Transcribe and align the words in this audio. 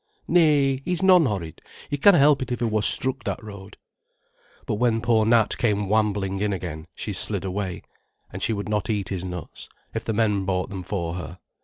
"Nay, 0.27 0.81
he's 0.83 1.03
non 1.03 1.27
horrid; 1.27 1.61
he 1.87 1.95
canna 1.95 2.17
help 2.17 2.41
it 2.41 2.51
if 2.51 2.57
he 2.59 2.65
wor 2.65 2.81
struck 2.81 3.23
that 3.23 3.43
road." 3.43 3.77
But 4.65 4.77
when 4.77 4.99
poor 4.99 5.27
Nat 5.27 5.59
came 5.59 5.87
wambling 5.87 6.41
in 6.41 6.53
again, 6.53 6.87
she 6.95 7.13
slid 7.13 7.45
away. 7.45 7.83
And 8.33 8.41
she 8.41 8.51
would 8.51 8.67
not 8.67 8.89
eat 8.89 9.09
his 9.09 9.23
nuts, 9.23 9.69
if 9.93 10.03
the 10.03 10.13
men 10.13 10.43
bought 10.43 10.71
them 10.71 10.81
for 10.81 11.13
her. 11.13 11.37